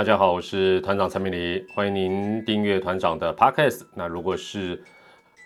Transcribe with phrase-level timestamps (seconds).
[0.00, 3.82] 大家好，我是团长陈明礼，欢迎您订阅团长的 Podcast。
[3.94, 4.82] 那如果是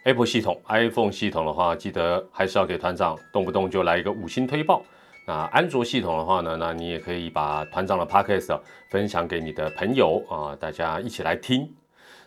[0.05, 4.85] Apple 系统、iPhone 系统的话，记得还是要给团长动不动就来一个五星推报。
[5.27, 8.57] 那安卓系统的话呢，那你也可以把团长的 Podcast
[8.91, 11.69] 分享给你的朋友啊，大家一起来听。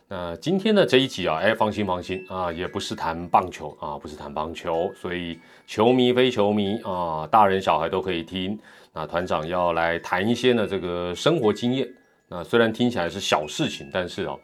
[0.09, 8.59] 那今天的这一集啊，哎，放心放心啊，也不是谈棒球啊，不是谈棒球，所以球迷非球迷啊，大人小孩都可以听。
[8.91, 11.87] 那团长要来谈一些呢，这个生活经验。
[12.29, 14.37] 那虽然听起来是小事情，但是哦，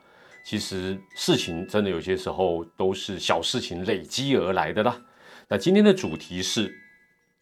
[0.45, 5.01] 其实事情真的有些时候都是小事情累积而来的啦。
[5.49, 6.73] 那今天的主题是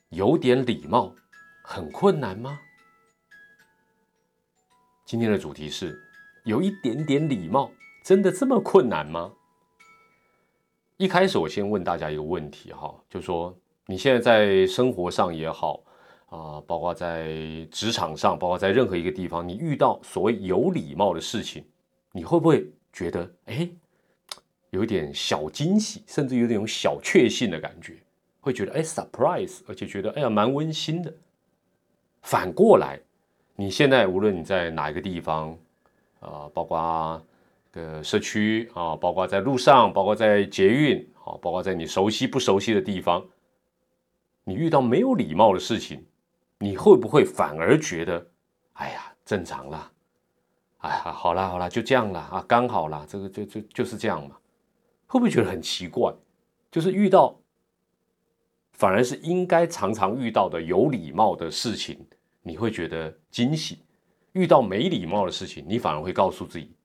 [0.10, 1.14] 有点礼貌
[1.64, 2.60] 很困难吗？
[5.06, 6.02] 今天的主题是
[6.46, 7.72] 有一点点礼貌
[8.04, 9.32] 真的这么困难吗？
[10.98, 15.84] 一开始我先问大家一个问题哈，就说你现在在生活上也好。
[16.32, 17.28] 啊，包括在
[17.70, 21.62] 职场上，包括在任何一个地方，你遇到所谓有礼貌的事情，
[22.14, 23.70] 你会不会觉得哎，
[24.70, 27.98] 有一点小惊喜，甚至有点小确幸的感觉？
[28.40, 31.14] 会觉得哎，surprise，而且觉得哎呀，蛮温馨的。
[32.22, 32.98] 反过来，
[33.58, 35.58] 你现在无论你在哪一个地方，
[36.22, 37.22] 啊，包括
[37.74, 43.22] 个社区啊，包括在路上，包括在捷运啊，包括在你熟悉不熟悉的地方，
[44.46, 46.02] 你遇到没有礼貌的事情。
[46.62, 48.24] 你会不会反而觉得，
[48.74, 49.92] 哎呀，正常啦，
[50.78, 54.38] 哎呀，好啦好啦，就这样啦啊，刚好啦，这个就就就是这样嘛，
[55.08, 56.14] 会不会觉得很奇怪？
[56.70, 57.36] 就是遇到，
[58.74, 62.00] 反而是应该常常遇到的有礼貌的事情，
[62.44, 63.78] 你会觉得惊喜；
[64.34, 66.76] 遇到没礼貌的事情，你反而会告诉自己，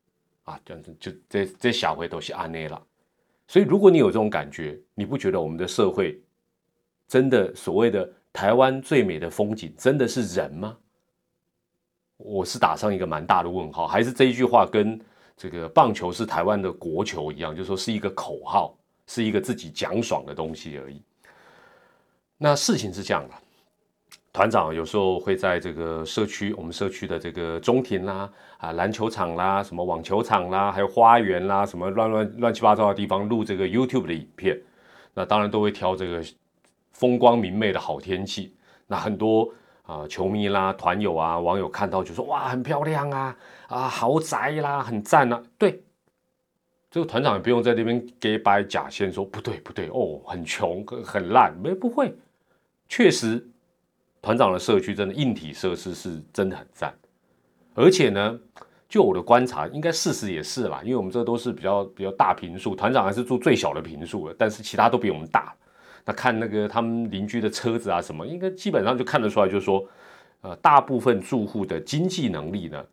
[0.45, 2.83] 啊，这样子就这这小回都是安内了。
[3.47, 6.19] 所以，如果你有这种感觉，你不觉得我们的社会
[7.07, 8.11] 真的所谓的？
[8.37, 10.77] 台湾最美的风景真的是人吗？
[12.19, 15.01] 我是打上一个蛮大的问号，还是这一句话跟
[15.39, 18.77] 这个棒球是台湾的国球一样，就是说是一个口号，
[19.07, 21.01] 是一个自己讲爽的东西而已。
[22.37, 23.35] 那事情是这样的，
[24.35, 34.61] 团长有时候会在这个社区，我们社区的这个中庭啦、啊篮球场啦、什么网球场啦、还有花园啦，什么乱乱乱七八糟的地方录这个 YouTube 的影片，
[35.15, 36.23] 那当然都会挑这个。
[36.97, 38.55] 风光明媚的好天气，
[38.87, 39.53] 那很多
[39.83, 43.37] 啊球迷啦、团友啊、网友看到就说：“哇，很漂亮啊，
[43.69, 45.83] 啊豪宅啦，很赞啊。”对，
[46.91, 52.15] 这个团长也不用在那边给摆假先说不对不对哦，很穷很烂，没不会，
[52.89, 53.47] 确实
[54.23, 56.95] 团长的社区真的硬体设施是真的很赞，
[57.75, 58.41] 而且呢，
[58.89, 65.55] 就我的观察，应该事实也是啦，因为我们这都是比较比较大平数，团长还是住最小的平数了，但是其他都比我们大。
[66.07, 69.85] 那看那个他们邻居的车子啊什么，应该基本上就看得出来，就是说，
[70.43, 72.87] 呃，大部分住户的经济能力呢，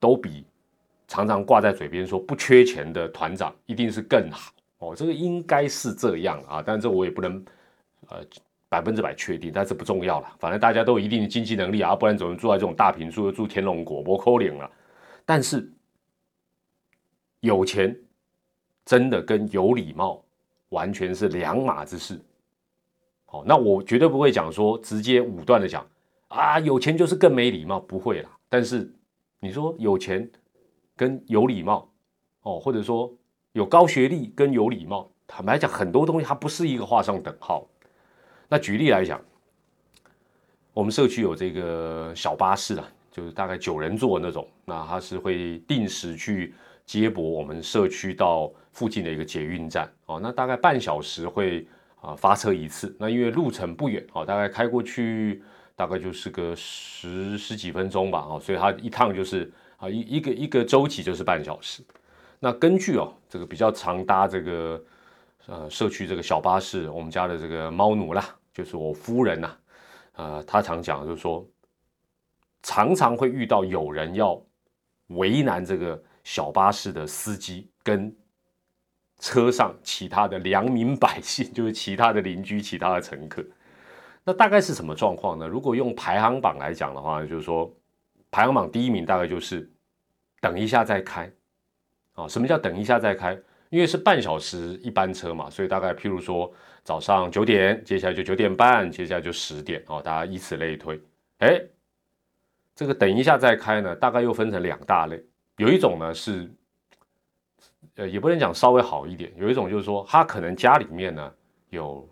[0.00, 0.44] 都比
[1.06, 4.96] 常常挂在嘴边说不缺钱的团长一定是更好哦。
[4.96, 7.44] 这个应该是这样啊，但这我也不能
[8.08, 8.18] 呃
[8.68, 10.36] 百分之百确定，但是不重要了。
[10.40, 14.68] 反正大家都有一定的经济能力啊，不然怎么住在这种大平数，住天龙国不扣脸了。
[15.24, 15.70] 但是
[17.38, 17.96] 有钱
[18.84, 20.20] 真的跟有礼貌
[20.70, 22.20] 完全是两码子事。
[23.46, 25.84] 那我绝对不会讲说直接武断的讲
[26.28, 28.30] 啊，有钱就是更没礼貌，不会啦。
[28.48, 28.92] 但是
[29.40, 30.28] 你说有钱
[30.96, 31.88] 跟有礼貌，
[32.42, 33.12] 哦，或者说
[33.52, 37.66] 有高学历跟有礼貌，坦白讲，很多东西它不是一个画上等号。
[38.48, 39.20] 那举例来讲，
[40.72, 46.54] 我们社区有这个小巴士啊，就是大概九人座那种，那它是会定时去
[46.84, 51.66] 接驳我们社区到附近的一个捷运站，哦，那大概半小时会。
[52.06, 55.42] 啊，发车一次，那因为路程不远，哦，大概开过去
[55.74, 61.82] 大概就是个十十几分钟吧，哦，所以它一趟就是啊一一个一个周期就是半小时。
[62.38, 64.84] 那根据哦这个比较常搭这个
[65.46, 69.50] 呃社区这个小巴士，我们家的这个猫奴啦，就是我夫人呐，
[70.12, 71.44] 呃，他常讲就是说，
[72.62, 74.40] 常常会遇到有人要
[75.08, 78.14] 为难这个小巴士的司机跟。
[79.18, 83.42] 车上其他的良民百姓， 就是其他的邻居、其他的乘客，
[84.24, 85.48] 那大概是什么状况呢？
[85.48, 87.72] 如果用排行榜来讲的话，就是说
[88.30, 89.70] 排行榜第一名大概就是
[90.40, 91.30] 等一下再开。
[92.14, 93.38] 啊，什么叫等一下再开？
[93.70, 96.52] 因为是半小时一班车嘛，所以大概譬如说
[96.84, 101.00] 早上九点，接下来就九点半，接下来就十点，哦，大家以此类推。
[101.38, 101.60] 哎，
[102.74, 105.22] 这个等一下再开呢，大概又分成两大类，
[105.56, 106.50] 有一种呢是。
[107.96, 111.32] 呃，也不能讲稍微好一点，有一种就是说，他可能家里面呢
[111.70, 112.08] 有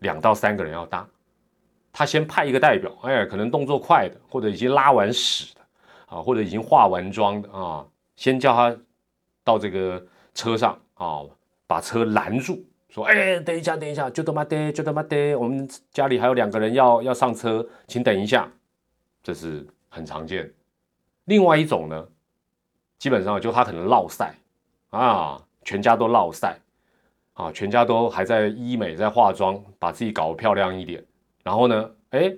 [0.00, 1.06] 两到三个人要搭，
[1.92, 5.60] 他先派一个代表，哎，可能动作快的，或者已经拉完屎的，
[6.06, 7.86] 啊，或者已经化完妆的啊，
[8.16, 8.76] 先叫他
[9.44, 10.04] 到这个
[10.34, 11.20] 车上啊，
[11.66, 18.50] 把车拦住，说：“哎，等一下，等一下，就他妈的，就他妈的，我们家里还有两个人要要上车，请等一下。”
[19.22, 20.52] 这是很常见。
[21.26, 22.08] 另外一种呢，
[22.98, 24.34] 基本上就他可能落赛
[24.92, 26.56] 啊，全家都落晒
[27.34, 31.04] 啊，全家都还在医美，在化妆，把自己搞漂亮一点。
[31.44, 32.32] 然后呢，哎，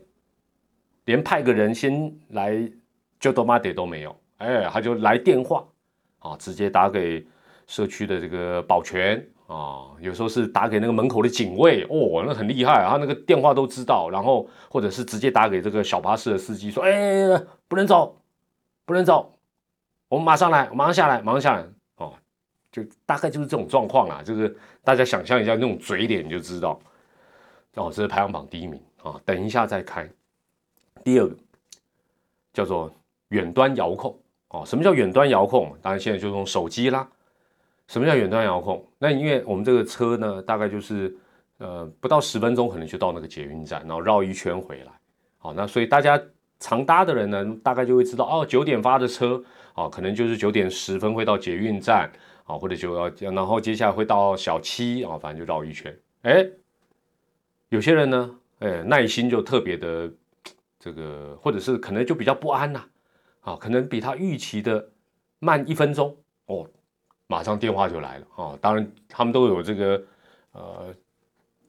[1.04, 2.68] 连派个人先来。
[3.20, 5.64] 就多妈得都没有，哎，他就来电话
[6.18, 7.26] 啊，直接打给
[7.66, 9.16] 社区的这个保全
[9.46, 18.20] 啊，有时候是打给那个门口的警卫哦，那很厉害，他那个电话都知道，然后或者是直接打给这个小巴士的司机说，哎，不能走，
[18.84, 19.32] 不能走，
[20.08, 21.64] 我们马上来，马上下来，马上下来，
[22.74, 26.80] 就大概就是这种状况啦，就是大家想象一下那种嘴脸你就知道，
[27.76, 30.10] 哦，这是排行榜第一名啊，等一下再开，
[31.04, 31.36] 第二个
[32.52, 32.92] 叫做。
[33.30, 34.16] 远端遥控
[34.50, 35.74] 哦，什么叫远端遥控？
[35.82, 37.08] 当然现在就用手机啦。
[37.88, 38.86] 什么叫远端遥控？
[38.96, 41.12] 那因为我们这个车呢，大概就是
[41.58, 44.92] 呃不到十分钟可能就到那个捷运站，然后绕一圈回来。
[45.38, 46.20] 好，那所以大家
[46.60, 49.42] 常搭的人呢，大概就会知道哦，九点发的车
[49.74, 52.08] 哦，可能就是九点十分会到捷运站
[52.44, 55.94] 啊，或者就要然后接下来会到小七啊，反正就绕一圈。
[56.22, 56.46] 哎，
[57.68, 60.10] 有些人呢，哎，耐心就特别的
[60.78, 62.84] 这个，或者是可能就比较不安呐。
[63.40, 64.88] 啊，可能比他预期的
[65.38, 66.66] 慢一分钟哦，
[67.26, 68.58] 马上电话就来了啊！
[68.60, 70.02] 当然，他们都有这个
[70.52, 70.94] 呃，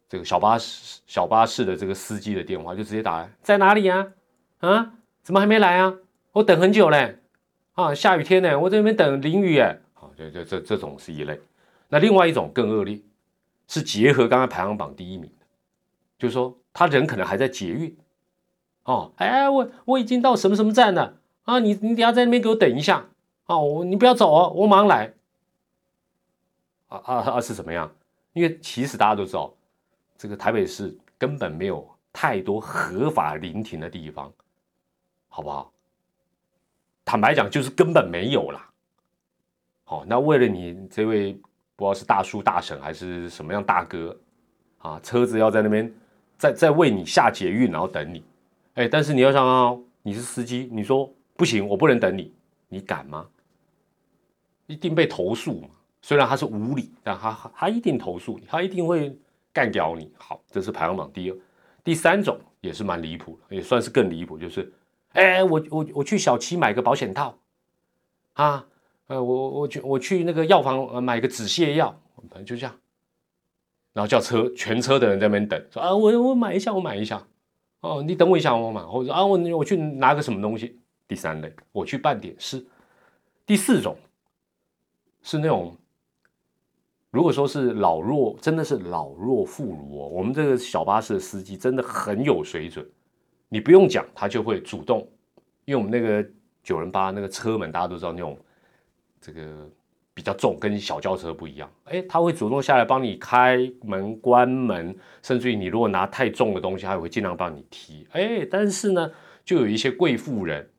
[0.07, 4.07] 这个小巴士小巴士的这个司机的电话，就直接打来，在哪里呀？
[4.59, 5.93] 啊，怎么还没来啊？
[6.31, 7.19] 我等很久嘞！
[7.73, 9.79] 啊，下雨天呢，我在那边等淋雨哎！
[10.17, 11.39] 这这这这种是一类。
[11.89, 12.99] 那另外一种更恶劣，
[13.67, 15.45] 是结合刚刚排行榜第一名的，
[16.17, 17.95] 就是说他人可能还在捷运
[18.83, 21.17] 哦，哎，我我已经到什么什么站了。
[21.43, 23.05] 啊，你你等下在那边给我等一下
[23.45, 23.55] 啊！
[23.55, 25.13] 我你不要走哦，我马上来。
[26.87, 27.39] 啊啊啊！
[27.39, 27.93] 是怎么样？
[28.33, 29.53] 因为其实大家都知道，
[30.17, 34.33] 这个台北市根本没有太多合法临停的地方，
[35.29, 35.71] 好不好？
[37.05, 38.67] 坦白讲，就是根本没有啦。
[39.85, 41.33] 好，那为了你这位
[41.77, 44.15] 不知道是大叔大婶还是什么样大哥
[44.79, 45.89] 啊，车子要在那边
[46.37, 48.23] 在在为你下捷运，然后等你。
[48.73, 49.73] 哎，但是你要想啊，
[50.03, 51.09] 你是司机，你说。
[51.37, 52.33] 不行，我不能等你，
[52.69, 53.27] 你敢吗？
[54.67, 55.67] 一定被投诉嘛。
[56.01, 59.13] 虽然他是无理，但他他一定投诉你，他一定会
[59.51, 60.09] 干掉你。
[60.17, 61.37] 好，这是排行榜第二。
[61.83, 64.71] 第三种也是蛮离谱的，也算是更离谱，就是，
[65.11, 67.37] 哎，我我我去小七买个保险套，
[68.35, 68.65] 啊，
[69.07, 71.99] 呃，我我去我去那个药房买个止泻药，
[72.29, 72.75] 反正就这样，
[73.93, 77.25] 然后叫车全车的人在那边等，说啊，我我买一下，我买一下，
[77.81, 80.79] 哦，你等我一下，我买，或者啊，我我去拿个什么东西。
[81.07, 82.65] 第三类，我去办点事。
[83.45, 83.95] 第四种
[85.21, 85.77] 是那种，
[87.11, 90.07] 如果说是老弱，真的是老弱妇孺哦。
[90.07, 92.83] 我们这个小巴士的司机真的很有水准，
[93.49, 95.07] 你不用讲，他就会主动。
[95.65, 96.27] 因为我们那个
[96.63, 98.35] 九人八那个车门，大家都知道那种，
[99.25, 99.67] 这个
[100.13, 101.67] 比较重，跟小轿车不一样。
[101.85, 108.05] 哎，他会主动下来帮你开门、关门，甚至于你如果拿太重的东西，他也会尽量帮你提。
[108.11, 109.11] 哎，但是呢，
[109.43, 110.69] 就有一些贵妇人。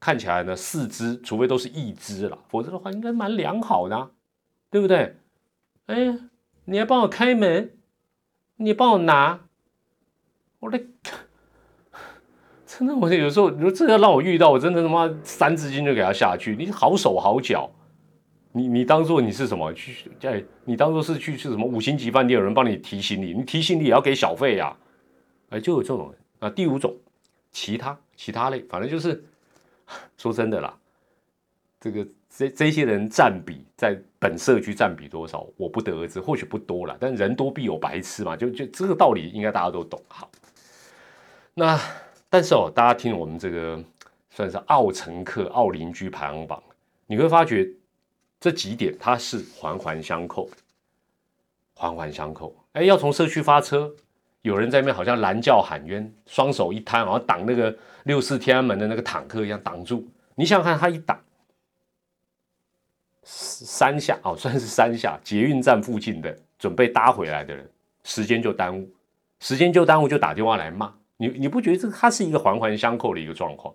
[0.00, 4.10] 看起来呢，四肢除非都是一肢了，否则的话应该蛮良好的，
[4.68, 5.16] 对不对？
[5.86, 6.18] 哎，
[6.64, 7.72] 你要帮我开门，
[8.56, 9.38] 你帮我拿，
[10.58, 10.80] 我的，
[12.66, 16.56] 真的，我有时候如果真的让我遇到，我真的他妈三字经就给他下去。
[16.56, 17.70] 你好手好脚，
[18.52, 20.10] 你你当做你是什么去？
[20.20, 24.76] 在，你当做是去是什么五星级饭店有人帮你提行李，你提行李也要给小费呀？
[25.50, 26.48] 哎，就有这种啊。
[26.48, 26.96] 第五种，
[27.50, 29.24] 其他其他类，反正就是。
[30.16, 30.74] 说真的啦，
[31.78, 36.96] 这个这这些人占比在本社区占比多少，我不得而知，或许不多了。
[36.98, 40.00] 但人多必有白痴嘛，就就这个道理应该大家都懂。
[40.08, 40.30] 好，
[41.52, 41.78] 那
[42.30, 43.84] 但是哦，大家听我们这个
[44.30, 46.62] 算是奥乘客、奥邻居排行榜，
[47.06, 47.68] 你会发觉
[48.42, 50.50] 这几点它是环环相扣，
[51.74, 52.52] 环环相扣。
[52.72, 53.94] 哎，要从社区发车。
[54.40, 57.72] 有人在那边好像拦叫喊冤，双手一摊，好像挡那个
[58.02, 60.04] 六四天安门的那个坦克一样挡住。
[60.34, 61.22] 你想想看，他一挡
[63.22, 65.16] 三下哦，算是三下。
[65.22, 67.70] 捷运站附近的准备搭回来的人，
[68.02, 68.92] 时间就耽误，
[69.38, 71.28] 时间就耽误，就打电话来骂你。
[71.28, 73.72] 你不觉得这它是一个环环相扣的一个状况？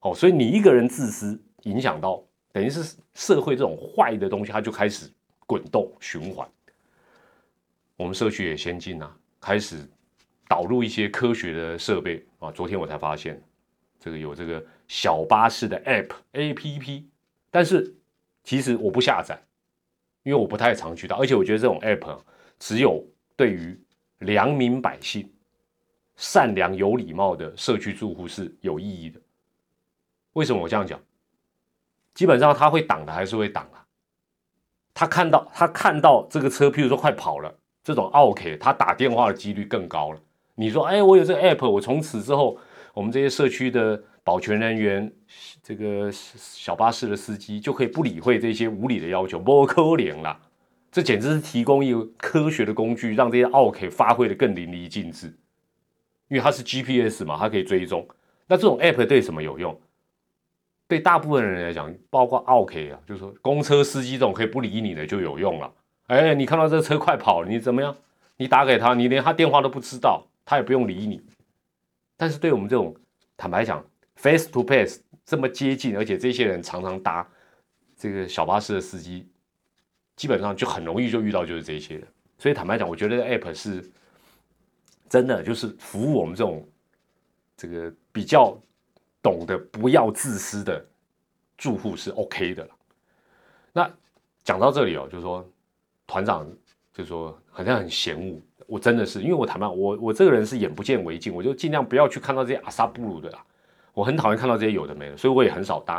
[0.00, 2.22] 哦，所以你一个人自私，影响到
[2.56, 5.12] 等于是社会这种坏的东西，它就开始
[5.46, 6.48] 滚动循环。
[7.96, 9.14] 我们社区也先进啊。
[9.38, 9.86] 开始
[10.48, 12.50] 导入一些科学的设备啊！
[12.50, 13.38] 昨天我才发现，
[14.00, 17.10] 这个有这个小巴士的 App A P P，
[17.50, 17.94] 但是
[18.42, 19.38] 其实我不下载，
[20.22, 22.18] 因为我不太常去到，而且我觉得这种 App
[22.58, 23.04] 只有
[23.36, 23.78] 对于
[24.20, 25.30] 良民百姓、
[26.16, 29.20] 善良有礼貌的社区住户是有意义的。
[30.32, 30.98] 为什么我这样讲？
[32.16, 33.84] 基本上他会挡的还是会挡啊。
[34.94, 37.54] 他看到他看到这个车，譬如说快跑了，
[37.84, 40.18] 这种 OK，他打电话的几率更高了。
[40.54, 42.58] 你说，哎，我有这个 app，我从此之后，
[42.94, 45.12] 我们这些社区的保全人员，
[45.62, 50.40] 这个小巴士的司机就可以不理会这些无理的要求，不可怜了。
[50.90, 55.26] 这简直是提供一个科学的工具，让这些 OK 发挥的更淋漓尽致。
[56.28, 58.08] 因为它是 GPS 嘛，它可以追踪。
[58.46, 59.78] 那这种 app 对什么有用？
[60.88, 65.72] 对大部分人来讲，包括 OK 啊，就是说公车司机这种可以不理你的就有用了。
[66.06, 67.96] 哎，你看到这车快跑了，你怎么样？
[68.36, 70.26] 你打给他，你连他电话都不知道。
[70.48, 71.20] 他也不用理你，
[72.16, 72.94] 但是对我们这种
[73.36, 77.28] 坦白讲，face to face 这么接近，而且这些人常常搭
[77.96, 79.26] 这个小巴士的司机，
[80.14, 82.06] 基本上就很容易就遇到就是这些人。
[82.38, 83.84] 所以坦白讲，我觉得 app 是
[85.08, 86.64] 真的就是服务我们这种
[87.56, 88.56] 这个比较
[89.26, 90.86] 懂得不要自私的
[91.58, 92.70] 住户是 OK 的了。
[93.72, 93.90] 那
[94.44, 95.44] 讲到这里哦，就是说
[96.06, 96.46] 团长
[96.94, 98.40] 就说好像很嫌恶。
[98.68, 103.44] 我真的是，因为我谈判，我我这个人是眼不见为净，我就尽量不要去看到这些阿萨布鲁的啦。
[103.94, 105.98] 我很讨厌看到这些有的没的，所以我也很少搭。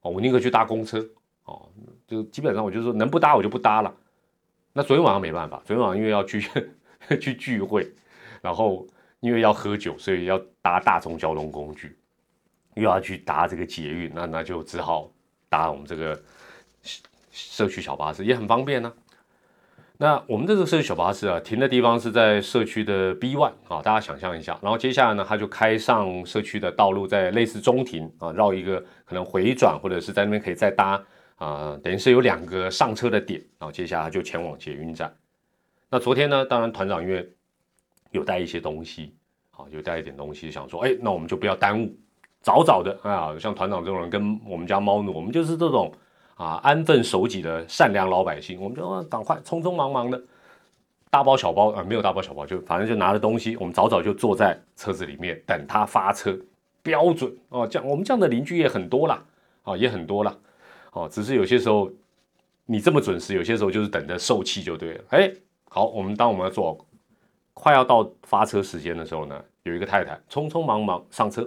[0.00, 0.98] 哦，我宁可去搭公车。
[1.44, 1.68] 哦，
[2.08, 3.94] 就基本上我就说能不搭我就不搭了。
[4.72, 6.44] 那昨天晚上没办法，昨天晚上因为要去
[7.20, 7.88] 去聚会，
[8.42, 8.84] 然后
[9.20, 11.96] 因为要喝酒，所以要搭大众交通工具，
[12.74, 15.10] 又要去搭这个捷运，那那就只好
[15.48, 16.20] 搭我们这个
[17.30, 18.92] 社区小巴士，也很方便呢。
[20.00, 24.56] 那我们这个社区小巴士啊，停的地方是在社区的 B one 啊，大家想象一下。
[24.62, 33.40] 然后接下来呢，它就开上社区的道路，在类似中庭啊，绕一个可能回转，或者是在那边可以再搭啊，等于是有两个上车的点。
[33.58, 35.12] 然后接下来就前往捷运站。
[35.90, 37.28] 那昨天呢，当然团长因为
[38.12, 39.16] 有带一些东西，
[39.50, 41.98] 啊，有带一点东西，想说，哎，那我们就不要耽误，
[42.42, 45.92] 早早的啊，像团长这种人，跟我们家猫奴，我们就是这种。
[46.38, 50.22] 啊，安分守己的善良老百姓，我们就赶快匆匆忙忙的，
[51.10, 56.38] 大包小包啊，没有大包小包，就反正就拿着东西，我们早早就坐在车子里面等他发车，
[56.80, 59.20] 标准哦，这样我们这样的邻居也很多啦，
[59.64, 60.32] 啊，也很多啦，
[60.92, 61.90] 哦，只是有些时候
[62.66, 65.04] 你这么准时，有些时候就是等着受气就对了。
[65.08, 65.32] 哎，
[65.68, 66.78] 好，我们当我们要坐
[67.52, 71.44] 快要到发车时间的时候呢，有一个太太匆匆忙忙上车，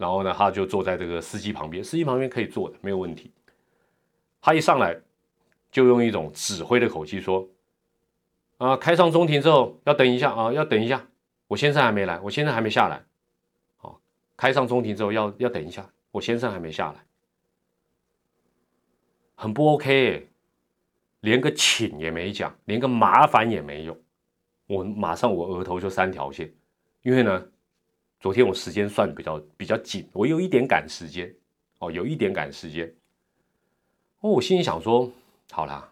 [0.00, 3.30] 然后呢，他就坐在这个司机旁边，司机旁边可以坐的，没有问题。
[4.40, 4.98] 他一上来
[5.70, 7.46] 就用一种指挥的口气说
[8.56, 11.06] ：“啊，开上中庭之后要等一下啊，要等一下，
[11.48, 13.04] 我先生还没来，我先生还没下来。
[13.82, 14.00] 哦，
[14.38, 17.04] 开上中庭之后要要等一下，我先生还没下来，
[19.34, 20.30] 很不 OK，
[21.20, 23.94] 连个请也没讲，连个麻烦也没有。
[24.66, 26.50] 我马上我额头就三条线，
[27.02, 27.46] 因为呢，
[28.20, 31.34] 昨天我时间算比较比较紧，我有一点赶时间
[31.78, 32.86] 哦，有一点赶时间。”
[34.20, 35.10] 哦，我心里想说，
[35.50, 35.90] 好啦，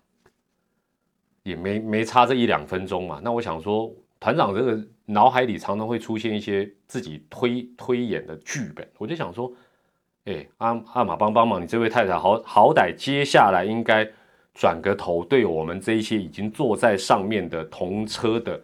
[1.43, 3.19] 也没没差这一两分钟嘛。
[3.25, 8.87] 那我想说，团长这个脑海里常常会出现一些自己推推演的剧本。
[8.99, 9.51] 我就想说，
[10.27, 14.07] 哎，阿阿马帮帮忙，你这位太太好好歹接下来应该
[14.53, 18.63] 转个头，对我们这一些已经坐在上面的同车的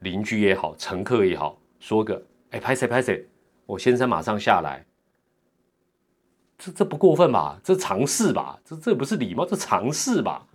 [0.00, 3.26] 邻居也好，乘客也好，说个，哎，拍谁拍谁，
[3.66, 4.84] 我先生马上下来。
[6.58, 7.58] 这这不过分吧？
[7.62, 8.60] 这尝试吧？
[8.64, 10.46] 这这不是礼貌，这尝试吧？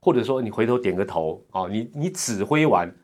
[0.00, 1.66] 或者说你回头点个头啊？
[1.68, 2.94] 你你指挥完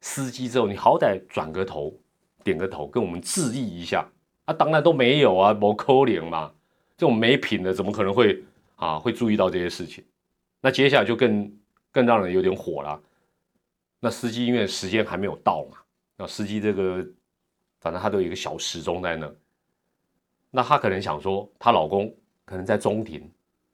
[0.00, 1.94] 司机之后，你好歹转个头，
[2.42, 4.06] 点个头，跟我们致意一下
[4.46, 4.52] 啊？
[4.52, 6.52] 当然都没有啊，没扣脸嘛。
[6.96, 8.42] 这种没品的，怎么可能会
[8.76, 8.98] 啊？
[8.98, 10.04] 会注意到这些事情？
[10.60, 11.52] 那接下来就更
[11.90, 13.00] 更让人有点火了。
[14.00, 15.78] 那司机因为时间还没有到嘛，
[16.16, 17.06] 那司机这个
[17.82, 19.30] 反正他都有一个小时钟在那。
[20.52, 23.28] 那她可能想说，她老公可能在中庭，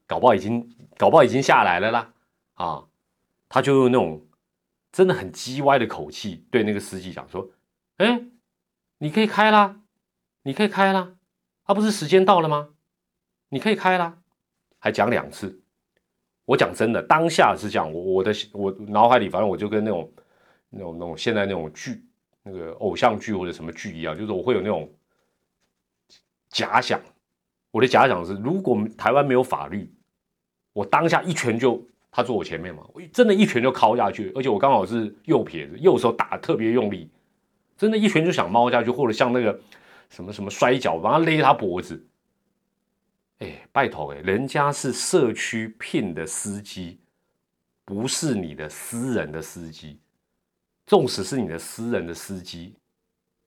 [0.06, 2.12] 搞不好已经搞不好已经下来了啦，
[2.54, 2.84] 啊，
[3.48, 4.26] 她就用那种
[4.90, 7.50] 真的很叽歪的口气对那个司机讲说
[7.98, 8.22] ：“哎，
[8.98, 9.80] 你可以开啦，
[10.42, 11.14] 你可以开啦，
[11.64, 12.70] 啊，不是时间到了吗？
[13.50, 14.18] 你可以开啦。”
[14.80, 15.60] 还讲两次。
[16.44, 20.12] 我讲真的，当下是这样，我我的我脑海里反正我就跟那种
[20.70, 22.07] 那种那种现在那种剧，
[22.50, 24.90] 那个偶像剧或者什么剧一样，就是我会有那种。
[26.50, 26.98] 假想，
[27.70, 29.92] 我的假想是，如果台湾没有法律，
[30.72, 37.10] 我当下一拳就他坐我前面嘛，我真的一拳就敲下去，而且我刚好是右撇子，右手打特别用力，
[37.76, 39.60] 真的，一拳就想猫下去，或者像那个
[40.08, 42.02] 什么什么摔跤，把他勒他脖子，
[43.40, 46.98] 哎拜托哎，人家是社区聘的司机，
[47.84, 50.00] 不是你的私人的司机。
[50.88, 52.74] 纵使是你的私人的司机，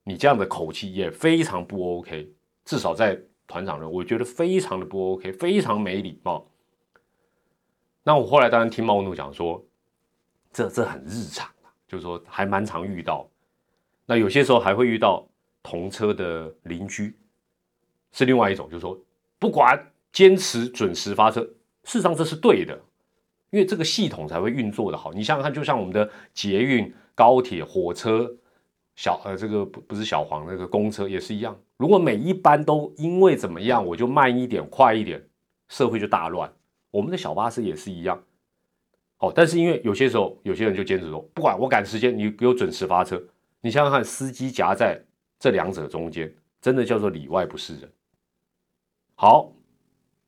[0.04, 2.32] 你这样的口气也非常不 OK。
[2.64, 6.48] 至少在团长人，我觉得非常的不 OK，非常没礼貌。
[8.04, 9.66] 那我后来当然听茂怒讲说，
[10.54, 13.28] 这这很日常啊就是说还蛮常遇到。
[14.06, 15.28] 那有些时候还会遇到
[15.64, 17.18] 同车的邻居，
[18.12, 18.96] 是另外一种，就是说
[19.40, 19.84] 不管
[20.14, 22.80] 坚持准时发车，事实上这是对的，
[23.50, 25.12] 因为这个系统才会运作的好。
[25.12, 26.94] 你想想看，就像我们的捷运。
[27.16, 28.32] 高铁、火车、
[28.96, 31.58] 小呃，这个不不是小黄那个公车也是一样。
[31.78, 35.22] 如果每一班都因为怎么样，我就慢一点、快一点，
[35.68, 36.52] 社会就大乱。
[36.92, 38.22] 我们的小巴士也是一样。
[39.18, 43.22] 哦，但是因为有些时候有些人就坚持说，不管我赶时间，你给我准时发车。
[43.62, 45.00] 你想想看，司机夹在
[45.40, 47.92] 这两者中间，真的叫做里外不是人。
[49.16, 49.54] 好，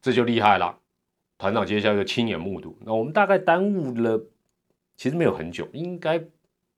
[0.01, 0.79] 这就厉害了。
[1.37, 2.77] 团长接下来就亲眼目睹。
[2.85, 4.23] 那我们大概耽误了，
[4.95, 6.23] 其实没有很久，应该。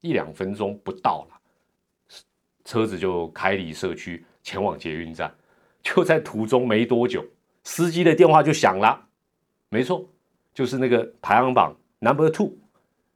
[0.05, 1.39] 一两分钟不到了，
[2.63, 5.33] 车子就开离社区前往捷运站，
[5.81, 7.25] 就在途中没多久，
[7.63, 9.07] 司机的电话就响了。
[9.69, 10.07] 没错，
[10.53, 12.53] 就是那个排行榜 number two，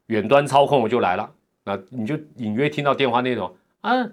[0.08, 1.31] 远端操控我就来了。
[1.63, 4.12] 那你就隐约听到电话内容啊，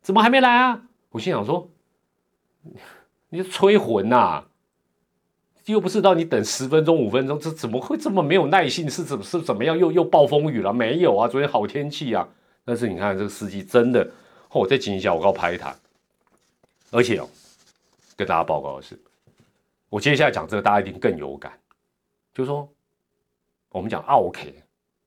[0.00, 0.84] 怎么还没来啊？
[1.10, 1.68] 我心想说，
[3.30, 4.44] 你催魂呐！
[5.66, 8.90] 又不是让你等十分钟五分钟，这怎么会这么没有耐性？
[8.90, 9.78] 是怎是怎么样？
[9.78, 10.72] 又又暴风雨了？
[10.72, 12.28] 没有啊，昨天好天气啊。
[12.64, 14.08] 但是你看这个司机真的，
[14.50, 15.74] 哦，再紧一下，我告拍他。
[16.90, 17.28] 而且哦，
[18.16, 18.98] 跟大家报告的是，
[19.88, 21.52] 我接下来讲这个，大家一定更有感。
[22.34, 22.68] 就是说，
[23.70, 24.54] 我们讲 OK，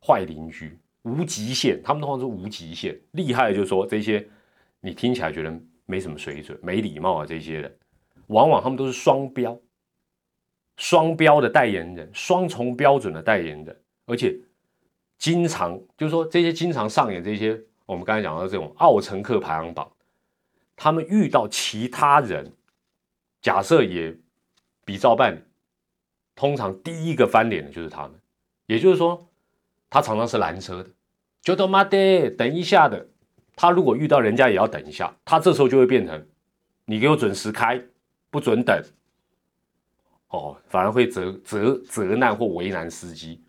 [0.06, 2.98] 坏邻居无极限，他们通常是无极限。
[3.12, 4.26] 厉害的就是说，这些
[4.80, 5.54] 你听起来觉得
[5.86, 7.78] 没什么水准、没礼貌啊，这些人，
[8.28, 9.58] 往往他们都是双标。
[10.78, 14.38] 双标的代言人，双重标准的代言人，而且
[15.18, 19.90] 经常就是说这些经常上演这些我们刚才讲到这种奥乘客排行榜，
[20.76, 22.52] 他们遇到其他人，
[23.42, 24.16] 假设也
[24.84, 25.40] 比照办理，
[26.36, 28.12] 通常第一个翻脸的就是他们，
[28.66, 29.26] 也就是说
[29.90, 30.90] 他常常是拦车的，
[31.42, 33.08] 就他妈的等一下的，
[33.56, 36.28] 他如果遇到人家也要等一下，他这时候就会变成
[36.86, 37.82] 你给我准时开，
[38.30, 38.84] 不准等。
[40.36, 43.42] 哦，反而会责责责难或为难司机。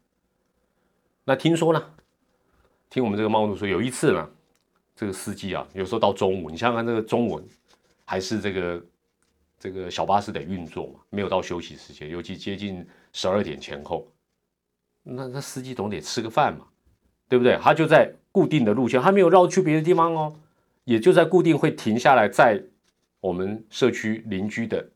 [1.24, 1.82] 那听说呢？
[2.88, 4.30] 听我们这个茂路说，有一次呢，
[4.94, 7.40] 这个司机啊，有时候到中午，你想想看，这个中午
[8.04, 8.86] 还是这个
[9.58, 14.06] 这个小巴士得运作嘛，没有到休息时间，尤其接近十二点前后，
[15.02, 16.66] 那那司机总得吃个饭嘛，
[17.28, 17.58] 对不对？
[17.60, 20.32] 他就在固定的路线，他没有绕去别的地方哦，
[20.84, 22.62] 也就在固定会停下来在
[23.20, 24.88] 我们社区邻居的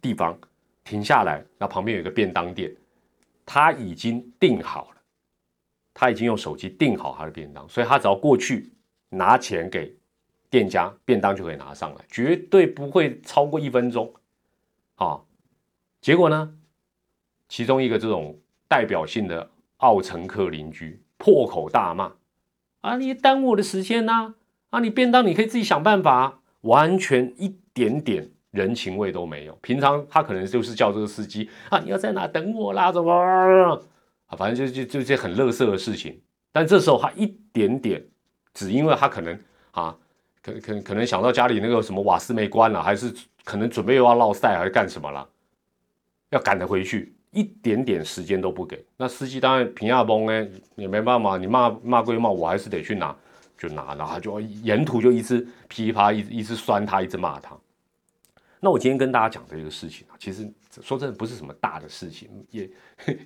[0.00, 0.38] 地方。
[0.84, 2.70] 停下来，那旁边有一个便当店，
[3.46, 5.00] 他已经订好了，
[5.94, 8.70] 他已经用手机订好他的便当，所以他只要过去
[9.08, 9.96] 拿钱给
[10.50, 14.12] 店家，便当就可以拿上来，绝对不会超过一分钟。
[14.96, 15.22] 啊，
[16.00, 16.54] 结果呢，
[17.48, 22.12] 其中一个这种代表性的奥乘客邻居破口大骂
[22.82, 24.34] ：“啊，你耽误我的时间呐！
[24.70, 32.92] 啊，你便当你可以自己想办法，完全一点点。”人情味都没有，平常他可能就是叫这个司机啊，你要在哪等我啦？
[32.92, 34.36] 怎么啊？
[34.38, 36.20] 反正就就就这些很乐色的事情。
[36.52, 38.00] 但这时候他一点点，
[38.52, 39.36] 只因为他可能
[39.72, 39.96] 啊，
[40.40, 43.12] 可可可能想到家里那个什么瓦斯没关了，还是
[43.42, 45.28] 可能准备又要落塞，还是干什么了？
[46.30, 48.84] 要赶着回去，一点点时间都不给。
[48.96, 53.14] 那司机当然平亚崩呢，也没办法，你骂骂归骂，我还是得去拿，
[53.58, 57.56] 就拿，然后就沿途就一直噼啪，一一直酸他，一直骂他。
[58.64, 60.50] 那我今天跟大家讲的一个事情啊，其实
[60.80, 62.70] 说真的不是什么大的事情，也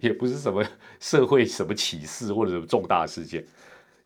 [0.01, 0.65] 也不是什么
[0.99, 3.47] 社会什么启示或者什么重大事件，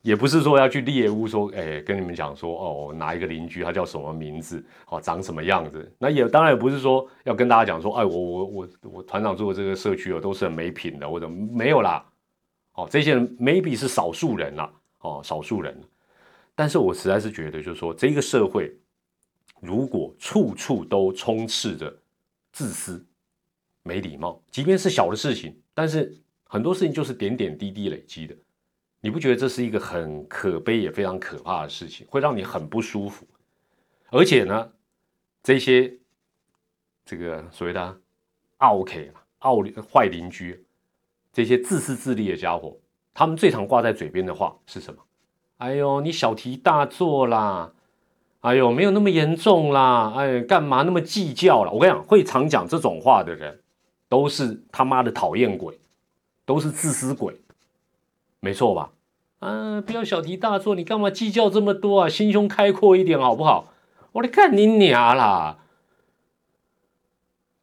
[0.02, 5.90] 也不是说要去猎物说，哎，跟你们讲说，哦，哪一个邻居他叫什么名字，哦，长什么样子。
[5.98, 12.04] 那也当然也不是说要跟大家讲说，哎，我我我我团长住的这个社区哦，都是很没品的，或者没有啦。
[12.74, 15.80] 哦，这些人 maybe 是少数人啦，哦，少数人。
[16.54, 18.70] 但是我实在是觉得，就是说这个社会。
[19.62, 21.96] 如果处处都充斥着
[22.52, 23.06] 自私、
[23.84, 28.36] 没礼貌，即便是小的事情，但是很多事情就是点点滴滴累积的，
[29.00, 33.24] 你不觉得这是一个很可悲也非常可怕的事情，会让你很不舒服？
[34.10, 34.72] 而且呢，
[35.44, 35.96] 这些
[37.04, 38.00] 这个所谓的
[38.56, 40.66] 奥 K 奥坏邻居，
[41.32, 42.76] 这些自私自利的家伙，
[43.14, 45.00] 他们最常挂在嘴边的话是什么？
[45.58, 47.72] 哎呦，你小题大做啦！
[48.42, 50.12] 哎呦，没有那么严重啦！
[50.16, 51.70] 哎，干嘛那么计较了？
[51.70, 53.60] 我跟你讲，会常讲这种话的人，
[54.08, 55.78] 都是他妈的讨厌鬼，
[56.44, 57.40] 都是自私鬼，
[58.40, 58.90] 没错吧？
[59.38, 62.08] 啊，不要小题大做，你干嘛计较这么多啊？
[62.08, 63.72] 心胸开阔一点好不好？
[64.10, 65.58] 我来看你娘啦！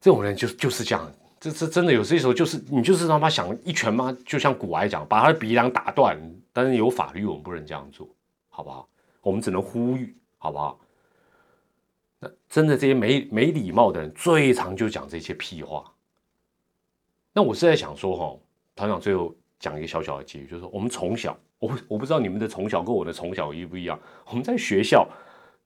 [0.00, 4.16] 这种人就就是这样，这这真的有些时候就是你就是他妈想一拳嘛？
[4.24, 6.18] 就像古埃讲，把他的鼻梁打断。
[6.52, 8.08] 但是有法律，我们不能这样做，
[8.48, 8.88] 好不好？
[9.20, 10.80] 我们只能呼吁，好不好？
[12.18, 15.84] 那真的这些没没礼貌的人，最常就讲这些屁话。
[17.32, 18.36] 那我是在想说，哈，
[18.74, 24.00] 团长最后讲一个小小的结语，就是说，我们从小，我我不知道你们的从小跟我的从小一不一样。
[24.26, 25.06] 我们在学校，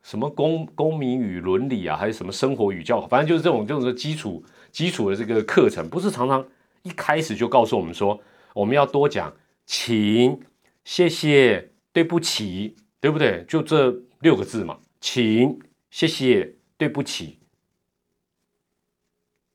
[0.02, 6.46] 什么公公民与伦理啊，还是什么生活与教，反正就是这种这种基础基础的这个课程，不是常常
[6.82, 8.20] 一开始就告诉我们说，
[8.52, 9.32] 我们要多讲
[9.64, 10.40] 请、
[10.84, 13.44] 谢谢、对不起，对不对？
[13.46, 17.38] 就这六个字嘛，请、谢谢、对不起。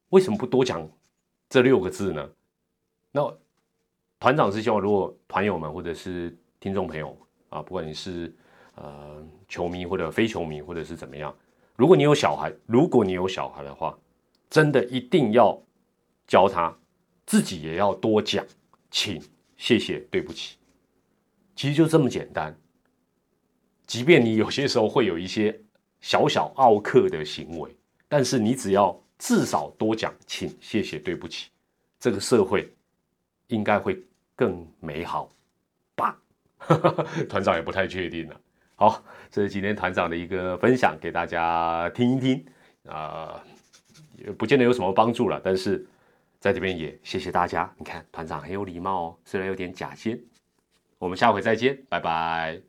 [0.09, 0.87] 为什么不多讲？
[1.49, 2.29] 这六个字呢？
[3.11, 3.35] 那
[4.19, 7.17] 团长是希望，如果团友们或者是听众朋友
[7.49, 8.31] 啊，不管你是
[8.75, 11.35] 呃球迷或者非球迷，或者是怎么样，
[11.75, 13.97] 如果你有小孩，如果你有小孩的话，
[14.47, 15.59] 真的一定要
[16.27, 16.71] 教他，
[17.25, 18.45] 自己也要多讲，
[18.91, 19.19] 请、
[19.57, 20.57] 谢谢、对不起，
[21.55, 22.55] 其实就这么简单。
[23.89, 25.59] 即便你有些时候会有一些
[25.99, 27.75] 小小傲客的行为，
[28.07, 28.95] 但是你只要。
[29.21, 31.49] 至少多讲，请、谢谢、对不起，
[31.99, 32.73] 这个社会
[33.47, 34.01] 应该会
[34.33, 35.29] 更美好
[35.93, 36.17] 吧？
[37.27, 38.41] 团长也不太确定了。
[38.75, 42.45] 好，这是今天团长的一个分享，给大家听一听
[42.87, 43.43] 啊，
[44.15, 45.85] 也不见得有什么帮助了，但是
[46.39, 47.69] 在这边也谢谢大家。
[47.77, 50.17] 你看，团长很有礼貌哦，虽然有点假先。
[50.97, 52.68] 我们下回再见，拜拜。